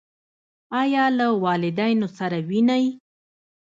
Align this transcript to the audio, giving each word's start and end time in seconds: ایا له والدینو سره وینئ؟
ایا 0.81 1.05
له 1.17 1.27
والدینو 1.43 2.07
سره 2.17 2.37
وینئ؟ 2.49 2.85